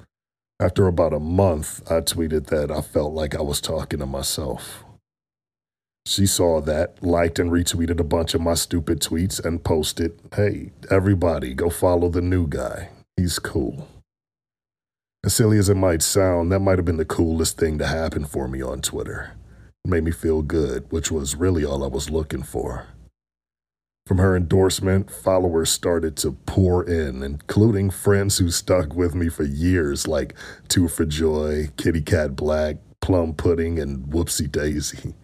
after 0.60 0.88
about 0.88 1.14
a 1.14 1.20
month, 1.20 1.82
I 1.92 2.00
tweeted 2.00 2.48
that 2.48 2.72
I 2.72 2.82
felt 2.82 3.14
like 3.14 3.36
I 3.36 3.42
was 3.42 3.60
talking 3.60 4.00
to 4.00 4.06
myself. 4.06 4.84
She 6.06 6.28
saw 6.28 6.62
that, 6.62 7.04
liked 7.04 7.40
and 7.40 7.52
retweeted 7.52 8.00
a 8.00 8.04
bunch 8.04 8.34
of 8.36 8.42
my 8.42 8.54
stupid 8.54 9.02
tweets, 9.02 9.44
and 9.44 9.64
posted, 9.64 10.18
Hey, 10.36 10.72
everybody, 10.90 11.54
go 11.54 11.70
follow 11.70 12.10
the 12.10 12.22
new 12.22 12.48
guy. 12.48 12.90
He's 13.18 13.40
cool. 13.40 13.88
As 15.26 15.34
silly 15.34 15.58
as 15.58 15.68
it 15.68 15.76
might 15.76 16.04
sound, 16.04 16.52
that 16.52 16.60
might 16.60 16.78
have 16.78 16.86
been 16.86 16.98
the 16.98 17.06
coolest 17.06 17.58
thing 17.58 17.80
to 17.80 17.88
happen 17.88 18.26
for 18.26 18.48
me 18.48 18.62
on 18.62 18.82
Twitter. 18.82 19.34
It 19.84 19.90
made 19.90 20.04
me 20.04 20.12
feel 20.12 20.44
good, 20.44 20.86
which 20.92 21.12
was 21.12 21.36
really 21.36 21.66
all 21.66 21.84
I 21.84 21.88
was 21.88 22.12
looking 22.12 22.44
for. 22.44 22.86
From 24.06 24.20
her 24.20 24.38
endorsement, 24.38 25.10
followers 25.10 25.72
started 25.72 26.16
to 26.18 26.34
pour 26.46 26.84
in, 26.84 27.24
including 27.24 27.90
friends 27.90 28.38
who 28.38 28.52
stuck 28.52 28.94
with 28.94 29.16
me 29.16 29.30
for 29.30 29.44
years, 29.44 30.08
like 30.08 30.36
Two 30.68 30.88
for 30.88 31.06
Joy, 31.06 31.70
Kitty 31.76 32.02
Cat 32.02 32.36
Black, 32.36 32.78
Plum 33.02 33.34
Pudding, 33.34 33.80
and 33.80 34.06
Whoopsie 34.06 34.52
Daisy. 34.52 35.16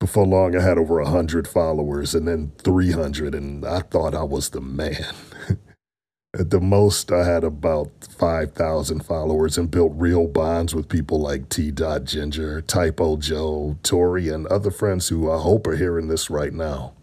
Before 0.00 0.26
long, 0.26 0.56
I 0.56 0.62
had 0.62 0.78
over 0.78 0.98
a 0.98 1.04
100 1.04 1.46
followers 1.46 2.14
and 2.14 2.26
then 2.26 2.52
300, 2.64 3.34
and 3.34 3.66
I 3.66 3.80
thought 3.80 4.14
I 4.14 4.22
was 4.22 4.48
the 4.48 4.62
man. 4.62 5.14
At 6.38 6.50
the 6.50 6.60
most, 6.60 7.12
I 7.12 7.26
had 7.26 7.44
about 7.44 7.90
5,000 8.18 9.04
followers 9.04 9.58
and 9.58 9.70
built 9.70 9.92
real 9.94 10.26
bonds 10.26 10.74
with 10.74 10.88
people 10.88 11.20
like 11.20 11.50
T. 11.50 11.70
Dot 11.70 12.04
Ginger, 12.04 12.62
Typo 12.62 13.18
Joe, 13.18 13.76
Tori, 13.82 14.30
and 14.30 14.46
other 14.46 14.70
friends 14.70 15.08
who 15.08 15.30
I 15.30 15.38
hope 15.38 15.66
are 15.66 15.76
hearing 15.76 16.08
this 16.08 16.30
right 16.30 16.52
now. 16.52 16.94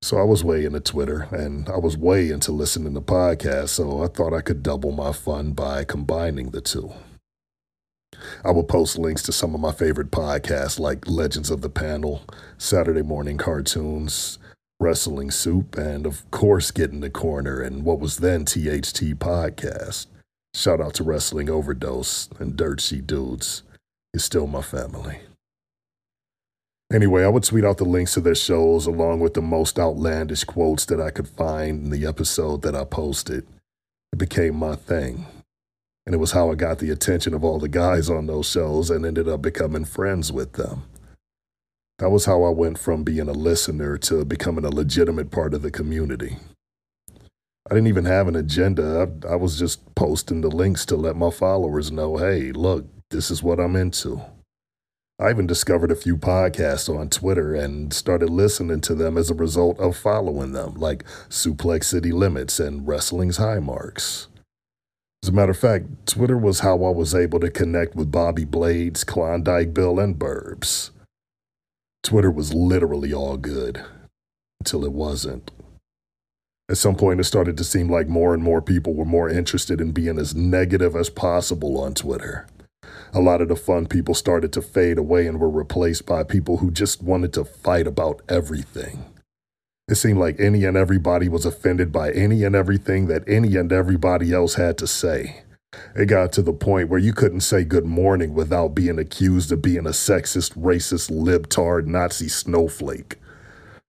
So 0.00 0.16
I 0.16 0.22
was 0.22 0.44
way 0.44 0.64
into 0.64 0.80
Twitter 0.80 1.28
and 1.32 1.68
I 1.68 1.76
was 1.76 1.96
way 1.96 2.30
into 2.30 2.52
listening 2.52 2.94
to 2.94 3.00
podcasts, 3.00 3.70
so 3.70 4.02
I 4.02 4.06
thought 4.06 4.32
I 4.32 4.40
could 4.40 4.62
double 4.62 4.92
my 4.92 5.12
fun 5.12 5.52
by 5.52 5.84
combining 5.84 6.50
the 6.50 6.60
two. 6.60 6.92
I 8.44 8.50
would 8.52 8.68
post 8.68 8.98
links 8.98 9.22
to 9.24 9.32
some 9.32 9.54
of 9.54 9.60
my 9.60 9.72
favorite 9.72 10.10
podcasts 10.10 10.78
like 10.78 11.08
Legends 11.08 11.50
of 11.50 11.60
the 11.60 11.68
Panel, 11.68 12.22
Saturday 12.56 13.02
Morning 13.02 13.38
Cartoons, 13.38 14.38
Wrestling 14.80 15.30
Soup, 15.30 15.76
and 15.76 16.06
of 16.06 16.28
course, 16.30 16.70
Get 16.70 16.90
in 16.90 17.00
the 17.00 17.10
Corner 17.10 17.60
and 17.60 17.84
what 17.84 17.98
was 17.98 18.18
then 18.18 18.44
THT 18.44 19.18
Podcast. 19.18 20.06
Shout 20.54 20.80
out 20.80 20.94
to 20.94 21.04
Wrestling 21.04 21.50
Overdose 21.50 22.28
and 22.38 22.56
Dirt 22.56 22.92
Dudes. 23.04 23.62
You're 24.12 24.20
still 24.20 24.46
my 24.46 24.62
family. 24.62 25.20
Anyway, 26.92 27.22
I 27.22 27.28
would 27.28 27.44
tweet 27.44 27.64
out 27.64 27.76
the 27.76 27.84
links 27.84 28.14
to 28.14 28.20
their 28.20 28.34
shows 28.34 28.86
along 28.86 29.20
with 29.20 29.34
the 29.34 29.42
most 29.42 29.78
outlandish 29.78 30.44
quotes 30.44 30.86
that 30.86 31.00
I 31.00 31.10
could 31.10 31.28
find 31.28 31.84
in 31.84 31.90
the 31.90 32.06
episode 32.06 32.62
that 32.62 32.74
I 32.74 32.84
posted. 32.84 33.46
It 34.12 34.18
became 34.18 34.56
my 34.56 34.74
thing. 34.74 35.26
And 36.06 36.14
it 36.14 36.18
was 36.18 36.32
how 36.32 36.50
I 36.50 36.54
got 36.54 36.78
the 36.78 36.90
attention 36.90 37.34
of 37.34 37.44
all 37.44 37.58
the 37.58 37.68
guys 37.68 38.08
on 38.08 38.26
those 38.26 38.48
shows 38.48 38.88
and 38.88 39.04
ended 39.04 39.28
up 39.28 39.42
becoming 39.42 39.84
friends 39.84 40.32
with 40.32 40.54
them. 40.54 40.84
That 41.98 42.08
was 42.08 42.24
how 42.24 42.44
I 42.44 42.50
went 42.50 42.78
from 42.78 43.04
being 43.04 43.28
a 43.28 43.32
listener 43.32 43.98
to 43.98 44.24
becoming 44.24 44.64
a 44.64 44.70
legitimate 44.70 45.30
part 45.30 45.52
of 45.52 45.60
the 45.60 45.70
community. 45.70 46.38
I 47.70 47.74
didn't 47.74 47.88
even 47.88 48.06
have 48.06 48.28
an 48.28 48.36
agenda. 48.36 49.10
I, 49.26 49.32
I 49.32 49.34
was 49.34 49.58
just 49.58 49.94
posting 49.94 50.40
the 50.40 50.48
links 50.48 50.86
to 50.86 50.96
let 50.96 51.16
my 51.16 51.28
followers 51.28 51.92
know 51.92 52.16
hey, 52.16 52.52
look, 52.52 52.86
this 53.10 53.30
is 53.30 53.42
what 53.42 53.60
I'm 53.60 53.76
into. 53.76 54.22
I 55.20 55.30
even 55.30 55.48
discovered 55.48 55.90
a 55.90 55.96
few 55.96 56.16
podcasts 56.16 56.88
on 56.88 57.08
Twitter 57.08 57.52
and 57.52 57.92
started 57.92 58.30
listening 58.30 58.80
to 58.82 58.94
them 58.94 59.18
as 59.18 59.30
a 59.30 59.34
result 59.34 59.80
of 59.80 59.96
following 59.96 60.52
them, 60.52 60.74
like 60.74 61.02
Suplex 61.28 61.84
City 61.84 62.12
Limits 62.12 62.60
and 62.60 62.86
Wrestling's 62.86 63.38
High 63.38 63.58
Marks. 63.58 64.28
As 65.24 65.30
a 65.30 65.32
matter 65.32 65.50
of 65.50 65.58
fact, 65.58 65.86
Twitter 66.06 66.38
was 66.38 66.60
how 66.60 66.84
I 66.84 66.90
was 66.90 67.16
able 67.16 67.40
to 67.40 67.50
connect 67.50 67.96
with 67.96 68.12
Bobby 68.12 68.44
Blades, 68.44 69.02
Klondike 69.02 69.74
Bill, 69.74 69.98
and 69.98 70.16
Burbs. 70.16 70.90
Twitter 72.04 72.30
was 72.30 72.54
literally 72.54 73.12
all 73.12 73.36
good 73.36 73.82
until 74.60 74.84
it 74.84 74.92
wasn't. 74.92 75.50
At 76.70 76.78
some 76.78 76.94
point, 76.94 77.18
it 77.18 77.24
started 77.24 77.56
to 77.56 77.64
seem 77.64 77.90
like 77.90 78.06
more 78.06 78.34
and 78.34 78.42
more 78.42 78.62
people 78.62 78.94
were 78.94 79.04
more 79.04 79.28
interested 79.28 79.80
in 79.80 79.90
being 79.90 80.16
as 80.16 80.36
negative 80.36 80.94
as 80.94 81.10
possible 81.10 81.76
on 81.80 81.94
Twitter 81.94 82.46
a 83.12 83.20
lot 83.20 83.40
of 83.40 83.48
the 83.48 83.56
fun 83.56 83.86
people 83.86 84.14
started 84.14 84.52
to 84.52 84.62
fade 84.62 84.98
away 84.98 85.26
and 85.26 85.40
were 85.40 85.50
replaced 85.50 86.06
by 86.06 86.22
people 86.22 86.58
who 86.58 86.70
just 86.70 87.02
wanted 87.02 87.32
to 87.34 87.44
fight 87.44 87.86
about 87.86 88.22
everything. 88.28 89.04
It 89.88 89.94
seemed 89.94 90.18
like 90.18 90.38
any 90.38 90.64
and 90.64 90.76
everybody 90.76 91.28
was 91.28 91.46
offended 91.46 91.90
by 91.90 92.12
any 92.12 92.44
and 92.44 92.54
everything 92.54 93.06
that 93.06 93.24
any 93.26 93.56
and 93.56 93.72
everybody 93.72 94.32
else 94.32 94.54
had 94.54 94.76
to 94.78 94.86
say. 94.86 95.42
It 95.94 96.06
got 96.06 96.32
to 96.32 96.42
the 96.42 96.52
point 96.52 96.88
where 96.88 96.98
you 96.98 97.12
couldn't 97.12 97.40
say 97.40 97.64
good 97.64 97.86
morning 97.86 98.34
without 98.34 98.74
being 98.74 98.98
accused 98.98 99.50
of 99.52 99.62
being 99.62 99.86
a 99.86 99.90
sexist, 99.90 100.54
racist, 100.56 101.10
libtard, 101.10 101.86
Nazi 101.86 102.28
snowflake. 102.28 103.16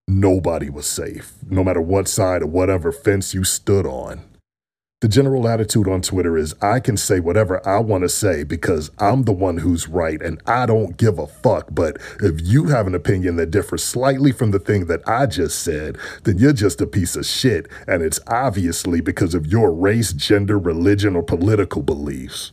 Nobody 0.08 0.70
was 0.70 0.88
safe, 0.88 1.34
no 1.48 1.64
matter 1.64 1.82
what 1.82 2.08
side 2.08 2.42
or 2.42 2.48
whatever 2.48 2.92
fence 2.92 3.34
you 3.34 3.44
stood 3.44 3.86
on. 3.86 4.22
The 5.02 5.08
general 5.08 5.48
attitude 5.48 5.88
on 5.88 6.02
Twitter 6.02 6.38
is 6.38 6.54
I 6.62 6.82
can 6.82 6.98
say 6.98 7.22
whatever 7.22 7.66
I 7.66 7.80
want 7.80 8.02
to 8.02 8.10
say 8.10 8.44
because 8.44 8.92
I'm 9.00 9.24
the 9.24 9.32
one 9.32 9.56
who's 9.58 9.88
right 9.88 10.22
and 10.22 10.42
I 10.46 10.66
don't 10.66 10.98
give 10.98 11.18
a 11.18 11.26
fuck. 11.28 11.68
But 11.72 11.96
if 12.20 12.42
you 12.42 12.66
have 12.66 12.86
an 12.86 12.94
opinion 12.94 13.38
that 13.38 13.50
differs 13.50 13.82
slightly 13.82 14.34
from 14.34 14.52
the 14.52 14.60
thing 14.60 14.88
that 14.88 15.08
I 15.08 15.26
just 15.26 15.60
said, 15.60 15.98
then 16.26 16.38
you're 16.38 16.52
just 16.52 16.82
a 16.82 16.86
piece 16.86 17.16
of 17.16 17.26
shit. 17.26 17.70
And 17.88 18.04
it's 18.04 18.20
obviously 18.28 19.00
because 19.00 19.34
of 19.34 19.48
your 19.48 19.72
race, 19.72 20.12
gender, 20.12 20.60
religion, 20.60 21.16
or 21.16 21.24
political 21.24 21.82
beliefs. 21.82 22.52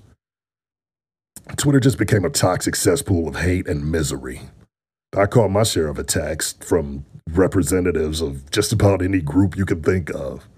Twitter 1.57 1.81
just 1.81 1.99
became 1.99 2.25
a 2.25 2.31
toxic 2.31 2.77
cesspool 2.77 3.27
of 3.27 3.37
hate 3.37 3.67
and 3.67 3.91
misery. 3.91 4.43
I 5.17 5.27
caught 5.27 5.51
my 5.51 5.65
share 5.65 5.89
of 5.89 5.99
attacks 5.99 6.55
from 6.61 7.07
representatives 7.31 8.21
of 8.21 8.49
just 8.53 8.73
about 8.73 9.03
any 9.03 9.21
group 9.21 9.57
you 9.57 9.67
could 9.67 9.85
think 9.85 10.11
of. 10.11 10.49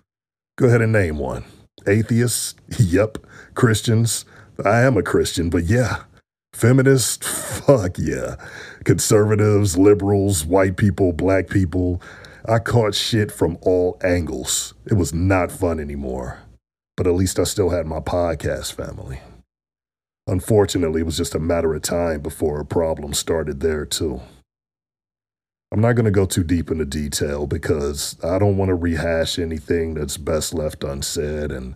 Go 0.56 0.66
ahead 0.66 0.82
and 0.82 0.92
name 0.92 1.16
one. 1.16 1.44
Atheists? 1.86 2.54
Yep. 2.78 3.18
Christians? 3.54 4.24
I 4.64 4.80
am 4.80 4.96
a 4.96 5.02
Christian, 5.02 5.50
but 5.50 5.64
yeah. 5.64 6.02
Feminists? 6.52 7.60
Fuck 7.66 7.98
yeah. 7.98 8.36
Conservatives, 8.84 9.76
liberals, 9.78 10.44
white 10.44 10.76
people, 10.76 11.12
black 11.12 11.48
people. 11.48 12.02
I 12.48 12.58
caught 12.58 12.94
shit 12.94 13.30
from 13.30 13.58
all 13.62 13.98
angles. 14.02 14.74
It 14.86 14.94
was 14.94 15.12
not 15.12 15.52
fun 15.52 15.78
anymore. 15.80 16.40
But 16.96 17.06
at 17.06 17.14
least 17.14 17.38
I 17.38 17.44
still 17.44 17.70
had 17.70 17.86
my 17.86 18.00
podcast 18.00 18.72
family. 18.72 19.20
Unfortunately, 20.26 21.00
it 21.00 21.06
was 21.06 21.16
just 21.16 21.34
a 21.34 21.40
matter 21.40 21.74
of 21.74 21.82
time 21.82 22.20
before 22.20 22.60
a 22.60 22.64
problem 22.64 23.14
started 23.14 23.60
there, 23.60 23.86
too. 23.86 24.20
I'm 25.70 25.80
not 25.82 25.94
going 25.94 26.06
to 26.06 26.10
go 26.10 26.24
too 26.24 26.44
deep 26.44 26.70
into 26.70 26.86
detail 26.86 27.46
because 27.46 28.16
I 28.24 28.38
don't 28.38 28.56
want 28.56 28.70
to 28.70 28.74
rehash 28.74 29.38
anything 29.38 29.94
that's 29.94 30.16
best 30.16 30.54
left 30.54 30.82
unsaid, 30.82 31.52
and 31.52 31.74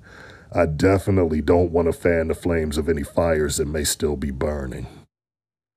I 0.50 0.64
definitely 0.64 1.42
don't 1.42 1.72
want 1.72 1.86
to 1.86 1.92
fan 1.92 2.28
the 2.28 2.34
flames 2.34 2.78
of 2.78 2.88
any 2.88 3.02
fires 3.02 3.56
that 3.56 3.68
may 3.68 3.84
still 3.84 4.16
be 4.16 4.30
burning. 4.30 4.86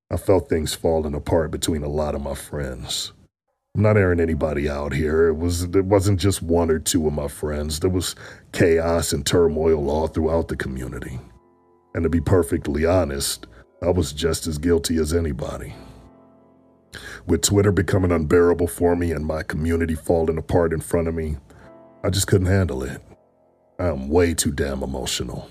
I 0.09 0.17
felt 0.17 0.47
things 0.47 0.73
falling 0.73 1.13
apart 1.13 1.51
between 1.51 1.83
a 1.83 1.89
lot 1.89 2.15
of 2.15 2.21
my 2.21 2.35
friends. 2.35 3.11
I'm 3.75 3.81
not 3.81 3.97
airing 3.97 4.21
anybody 4.21 4.69
out 4.69 4.93
here. 4.93 5.27
It 5.27 5.33
was 5.33 5.63
it 5.63 5.83
wasn't 5.83 6.19
just 6.19 6.41
one 6.41 6.69
or 6.69 6.79
two 6.79 7.07
of 7.07 7.13
my 7.13 7.27
friends. 7.27 7.81
There 7.81 7.89
was 7.89 8.15
chaos 8.53 9.11
and 9.11 9.25
turmoil 9.25 9.89
all 9.89 10.07
throughout 10.07 10.47
the 10.47 10.55
community. 10.55 11.19
And 11.93 12.03
to 12.03 12.09
be 12.09 12.21
perfectly 12.21 12.85
honest, 12.85 13.47
I 13.81 13.89
was 13.89 14.13
just 14.13 14.47
as 14.47 14.57
guilty 14.57 14.97
as 14.97 15.13
anybody. 15.13 15.73
With 17.25 17.41
Twitter 17.41 17.71
becoming 17.71 18.11
unbearable 18.11 18.67
for 18.67 18.95
me 18.95 19.11
and 19.11 19.25
my 19.25 19.43
community 19.43 19.95
falling 19.95 20.37
apart 20.37 20.73
in 20.73 20.81
front 20.81 21.07
of 21.07 21.15
me, 21.15 21.37
I 22.03 22.09
just 22.09 22.27
couldn't 22.27 22.47
handle 22.47 22.83
it. 22.83 23.01
I'm 23.79 24.09
way 24.09 24.33
too 24.33 24.51
damn 24.51 24.83
emotional. 24.83 25.49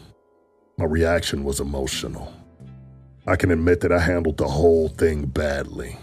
My 0.78 0.84
reaction 0.84 1.44
was 1.44 1.60
emotional. 1.60 2.32
I 3.26 3.36
can 3.36 3.50
admit 3.50 3.80
that 3.80 3.92
I 3.92 3.98
handled 3.98 4.36
the 4.36 4.48
whole 4.48 4.88
thing 4.88 5.26
badly. 5.26 5.96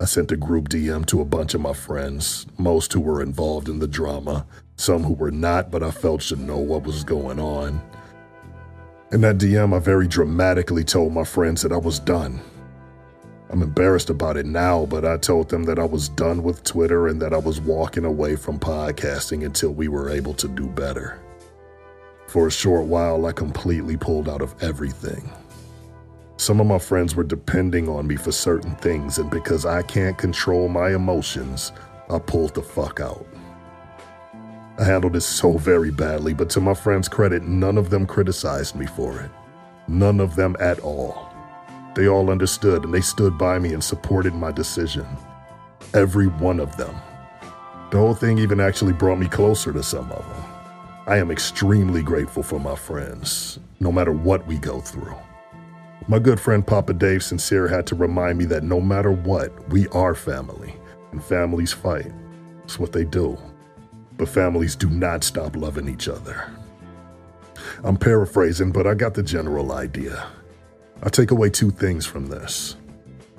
I 0.00 0.04
sent 0.04 0.32
a 0.32 0.36
group 0.36 0.68
DM 0.68 1.06
to 1.06 1.20
a 1.20 1.24
bunch 1.24 1.54
of 1.54 1.60
my 1.60 1.72
friends, 1.72 2.46
most 2.58 2.92
who 2.92 3.00
were 3.00 3.22
involved 3.22 3.68
in 3.68 3.78
the 3.78 3.88
drama, 3.88 4.46
some 4.76 5.02
who 5.02 5.14
were 5.14 5.30
not, 5.30 5.70
but 5.70 5.82
I 5.82 5.90
felt 5.90 6.22
should 6.22 6.40
know 6.40 6.58
what 6.58 6.84
was 6.84 7.02
going 7.02 7.40
on. 7.40 7.80
In 9.12 9.22
that 9.22 9.38
DM, 9.38 9.74
I 9.74 9.78
very 9.78 10.06
dramatically 10.06 10.84
told 10.84 11.12
my 11.12 11.24
friends 11.24 11.62
that 11.62 11.72
I 11.72 11.78
was 11.78 11.98
done. 11.98 12.40
I'm 13.48 13.62
embarrassed 13.62 14.10
about 14.10 14.36
it 14.36 14.46
now, 14.46 14.86
but 14.86 15.04
I 15.04 15.16
told 15.18 15.48
them 15.48 15.64
that 15.64 15.78
I 15.78 15.84
was 15.84 16.08
done 16.08 16.42
with 16.42 16.64
Twitter 16.64 17.06
and 17.06 17.22
that 17.22 17.32
I 17.32 17.38
was 17.38 17.60
walking 17.60 18.04
away 18.04 18.34
from 18.34 18.58
podcasting 18.58 19.44
until 19.44 19.70
we 19.70 19.86
were 19.86 20.10
able 20.10 20.34
to 20.34 20.48
do 20.48 20.66
better. 20.66 21.20
For 22.26 22.48
a 22.48 22.50
short 22.50 22.86
while, 22.86 23.24
I 23.26 23.32
completely 23.32 23.96
pulled 23.96 24.28
out 24.28 24.42
of 24.42 24.54
everything. 24.60 25.30
Some 26.38 26.60
of 26.60 26.66
my 26.66 26.78
friends 26.78 27.14
were 27.14 27.24
depending 27.24 27.88
on 27.88 28.06
me 28.06 28.16
for 28.16 28.32
certain 28.32 28.74
things, 28.76 29.18
and 29.18 29.30
because 29.30 29.64
I 29.64 29.82
can't 29.82 30.18
control 30.18 30.68
my 30.68 30.94
emotions, 30.94 31.72
I 32.10 32.18
pulled 32.18 32.54
the 32.54 32.62
fuck 32.62 33.00
out. 33.00 33.26
I 34.78 34.84
handled 34.84 35.14
this 35.14 35.24
so 35.24 35.56
very 35.56 35.90
badly, 35.90 36.34
but 36.34 36.50
to 36.50 36.60
my 36.60 36.74
friends' 36.74 37.08
credit, 37.08 37.44
none 37.44 37.78
of 37.78 37.90
them 37.90 38.06
criticized 38.06 38.74
me 38.74 38.86
for 38.86 39.20
it. 39.20 39.30
None 39.88 40.20
of 40.20 40.34
them 40.34 40.56
at 40.58 40.80
all. 40.80 41.32
They 41.96 42.08
all 42.08 42.30
understood 42.30 42.84
and 42.84 42.92
they 42.92 43.00
stood 43.00 43.38
by 43.38 43.58
me 43.58 43.72
and 43.72 43.82
supported 43.82 44.34
my 44.34 44.52
decision. 44.52 45.06
Every 45.94 46.26
one 46.26 46.60
of 46.60 46.76
them. 46.76 46.94
The 47.90 47.96
whole 47.96 48.14
thing 48.14 48.36
even 48.36 48.60
actually 48.60 48.92
brought 48.92 49.18
me 49.18 49.28
closer 49.28 49.72
to 49.72 49.82
some 49.82 50.12
of 50.12 50.28
them. 50.28 50.44
I 51.06 51.16
am 51.16 51.30
extremely 51.30 52.02
grateful 52.02 52.42
for 52.42 52.60
my 52.60 52.74
friends, 52.74 53.58
no 53.80 53.90
matter 53.90 54.12
what 54.12 54.46
we 54.46 54.58
go 54.58 54.82
through. 54.82 55.16
My 56.06 56.18
good 56.18 56.38
friend 56.38 56.66
Papa 56.66 56.92
Dave 56.92 57.24
Sincere 57.24 57.66
had 57.66 57.86
to 57.86 57.94
remind 57.94 58.36
me 58.36 58.44
that 58.44 58.62
no 58.62 58.78
matter 58.78 59.10
what, 59.10 59.50
we 59.70 59.88
are 59.88 60.14
family, 60.14 60.74
and 61.12 61.24
families 61.24 61.72
fight. 61.72 62.12
It's 62.64 62.78
what 62.78 62.92
they 62.92 63.04
do. 63.04 63.38
But 64.18 64.28
families 64.28 64.76
do 64.76 64.90
not 64.90 65.24
stop 65.24 65.56
loving 65.56 65.88
each 65.88 66.08
other. 66.08 66.52
I'm 67.82 67.96
paraphrasing, 67.96 68.70
but 68.70 68.86
I 68.86 68.92
got 68.92 69.14
the 69.14 69.22
general 69.22 69.72
idea. 69.72 70.28
I 71.02 71.08
take 71.08 71.30
away 71.30 71.50
two 71.50 71.70
things 71.70 72.06
from 72.06 72.26
this. 72.26 72.76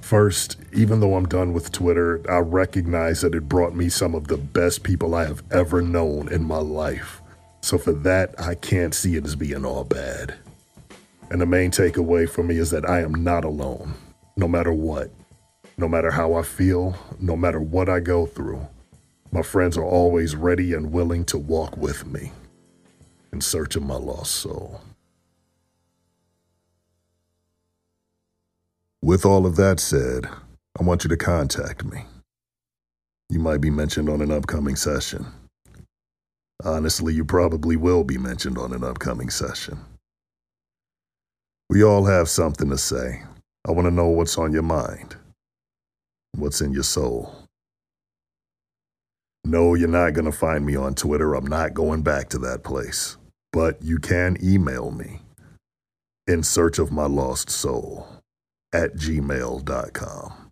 First, 0.02 0.58
even 0.72 1.00
though 1.00 1.16
I'm 1.16 1.28
done 1.28 1.52
with 1.52 1.72
Twitter, 1.72 2.22
I 2.32 2.38
recognize 2.38 3.22
that 3.22 3.36
it 3.36 3.50
brought 3.50 3.76
me 3.76 3.90
some 3.90 4.16
of 4.16 4.28
the 4.28 4.38
best 4.38 4.84
people 4.84 5.14
I 5.14 5.26
have 5.26 5.44
ever 5.52 5.82
known 5.82 6.32
in 6.32 6.44
my 6.44 6.60
life. 6.60 7.22
So 7.62 7.78
for 7.78 7.92
that, 7.92 8.34
I 8.40 8.56
can't 8.56 8.96
see 8.96 9.18
it 9.18 9.26
as 9.26 9.36
being 9.36 9.66
all 9.66 9.84
bad. 9.84 10.36
And 11.30 11.42
the 11.42 11.46
main 11.46 11.72
takeaway 11.72 12.30
for 12.30 12.42
me 12.42 12.58
is 12.58 12.70
that 12.72 12.90
I 12.90 13.02
am 13.02 13.14
not 13.24 13.44
alone, 13.44 13.96
no 14.38 14.48
matter 14.48 14.72
what. 14.72 15.12
No 15.78 15.88
matter 15.88 16.10
how 16.10 16.36
I 16.36 16.44
feel, 16.44 16.96
no 17.20 17.36
matter 17.36 17.60
what 17.60 17.90
I 17.90 18.00
go 18.00 18.26
through, 18.26 18.66
my 19.32 19.42
friends 19.42 19.78
are 19.78 19.84
always 19.84 20.36
ready 20.36 20.74
and 20.74 20.92
willing 20.92 21.26
to 21.26 21.38
walk 21.38 21.76
with 21.76 22.06
me 22.08 22.32
in 23.34 23.42
search 23.42 23.76
of 23.76 23.84
my 23.84 23.98
lost 23.98 24.36
soul. 24.36 24.82
With 29.04 29.26
all 29.26 29.46
of 29.46 29.58
that 29.58 29.80
said, 29.80 30.26
I 30.80 30.84
want 30.84 31.04
you 31.04 31.10
to 31.10 31.18
contact 31.18 31.86
me. 31.86 32.06
You 33.30 33.40
might 33.40 33.62
be 33.62 33.70
mentioned 33.70 34.10
on 34.10 34.22
an 34.22 34.32
upcoming 34.32 34.76
session. 34.76 35.28
Honestly, 36.64 37.14
you 37.14 37.24
probably 37.24 37.76
will 37.76 38.04
be 38.04 38.18
mentioned 38.18 38.58
on 38.58 38.74
an 38.74 38.84
upcoming 38.84 39.30
session. 39.30 39.80
We 41.70 41.84
all 41.84 42.06
have 42.06 42.28
something 42.28 42.70
to 42.70 42.78
say. 42.78 43.22
I 43.68 43.72
want 43.72 43.86
to 43.86 43.94
know 43.94 44.08
what's 44.08 44.38
on 44.38 44.52
your 44.52 44.64
mind, 44.64 45.16
what's 46.36 46.62
in 46.62 46.72
your 46.72 46.84
soul. 46.84 47.36
No, 49.46 49.76
you're 49.76 49.88
not 49.88 50.14
going 50.14 50.26
to 50.26 50.32
find 50.32 50.66
me 50.66 50.76
on 50.76 50.96
Twitter. 50.96 51.36
I'm 51.36 51.46
not 51.46 51.76
going 51.76 52.02
back 52.02 52.30
to 52.30 52.40
that 52.40 52.64
place. 52.64 53.18
But 53.54 53.82
you 53.84 54.00
can 54.00 54.38
email 54.44 54.90
me 54.90 55.22
in 56.26 56.42
search 56.42 56.80
of 56.80 56.92
my 56.92 57.06
lost 57.06 57.52
soul 57.52 58.17
at 58.74 58.96
gmail.com. 58.96 60.47